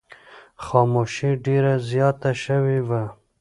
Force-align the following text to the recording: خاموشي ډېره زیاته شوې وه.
خاموشي 0.65 1.31
ډېره 1.45 1.73
زیاته 1.89 2.31
شوې 2.43 2.79
وه. 2.87 3.03